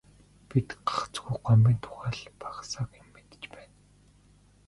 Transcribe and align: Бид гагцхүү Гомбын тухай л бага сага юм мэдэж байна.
Бид 0.51 0.71
гагцхүү 0.91 1.35
Гомбын 1.49 1.75
тухай 1.85 2.17
л 2.21 2.33
бага 2.43 2.61
сага 2.71 2.99
юм 3.01 3.07
мэдэж 3.17 3.43
байна. 3.53 3.75